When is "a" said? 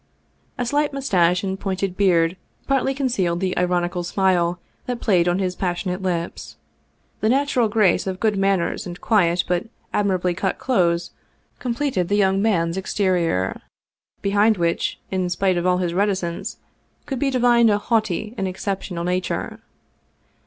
0.57-0.65, 17.69-17.77